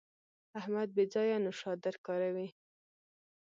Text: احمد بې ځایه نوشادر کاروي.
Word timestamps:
احمد 0.59 0.89
بې 0.95 1.03
ځایه 1.13 1.37
نوشادر 1.45 1.95
کاروي. 2.05 2.47